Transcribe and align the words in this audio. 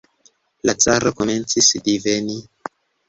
La 0.69 0.73
caro 0.85 1.13
komencis 1.19 1.69
diveni. 1.89 2.39